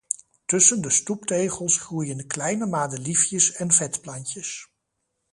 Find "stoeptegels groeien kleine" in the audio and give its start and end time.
0.89-2.65